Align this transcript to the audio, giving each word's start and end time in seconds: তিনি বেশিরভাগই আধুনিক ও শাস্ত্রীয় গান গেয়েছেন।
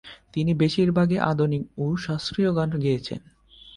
তিনি 0.33 0.51
বেশিরভাগই 0.53 1.17
আধুনিক 1.31 1.63
ও 1.77 1.85
শাস্ত্রীয় 1.97 2.51
গান 2.55 2.69
গেয়েছেন। 2.79 3.21